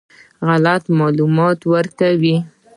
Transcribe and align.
غلط 0.47 0.83
معلومات 0.99 1.59
ورکوي. 1.71 2.35